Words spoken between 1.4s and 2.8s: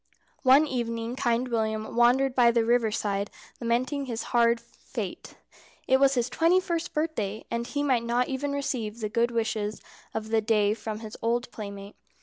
William wandered by the